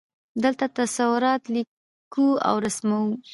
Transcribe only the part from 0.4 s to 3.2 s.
دلته تصورات لیکو او رسموو.